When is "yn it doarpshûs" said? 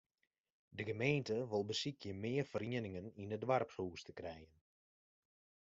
3.23-4.01